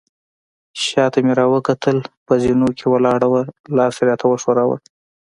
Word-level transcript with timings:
شاته 0.85 1.19
مې 1.25 1.33
راوکتل، 1.41 1.97
په 2.25 2.33
زینو 2.43 2.67
کې 2.77 2.85
ولاړه 2.89 3.27
وه، 3.31 3.41
لاس 3.77 3.95
يې 3.99 4.03
راته 4.09 4.25
وښوراوه. 4.27 4.77